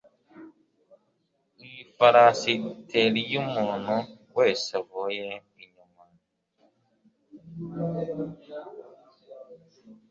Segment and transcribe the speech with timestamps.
[1.65, 3.95] Iyi farashi itera iyo umuntu
[4.37, 5.29] wese avuye
[5.63, 6.03] inyuma.